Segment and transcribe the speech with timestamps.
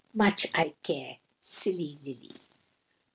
[0.15, 2.31] "Much I care, silly Lily!"